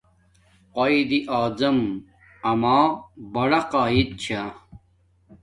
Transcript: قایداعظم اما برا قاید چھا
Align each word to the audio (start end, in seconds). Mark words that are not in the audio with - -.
قایداعظم 0.75 1.77
اما 2.49 2.79
برا 3.33 3.59
قاید 3.73 4.09
چھا 4.21 4.41